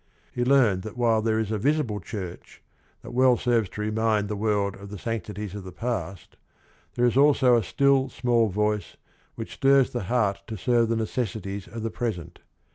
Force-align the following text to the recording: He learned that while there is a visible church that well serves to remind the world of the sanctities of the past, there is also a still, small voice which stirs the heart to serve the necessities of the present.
He 0.33 0.43
learned 0.43 0.81
that 0.81 0.97
while 0.97 1.21
there 1.21 1.37
is 1.37 1.51
a 1.51 1.59
visible 1.59 1.99
church 1.99 2.63
that 3.03 3.13
well 3.13 3.37
serves 3.37 3.69
to 3.69 3.81
remind 3.81 4.29
the 4.29 4.35
world 4.35 4.75
of 4.77 4.89
the 4.89 4.97
sanctities 4.97 5.53
of 5.53 5.63
the 5.63 5.71
past, 5.71 6.37
there 6.95 7.05
is 7.05 7.17
also 7.17 7.55
a 7.55 7.61
still, 7.61 8.09
small 8.09 8.49
voice 8.49 8.97
which 9.35 9.53
stirs 9.53 9.91
the 9.91 10.05
heart 10.05 10.41
to 10.47 10.57
serve 10.57 10.89
the 10.89 10.95
necessities 10.95 11.67
of 11.67 11.83
the 11.83 11.91
present. 11.91 12.39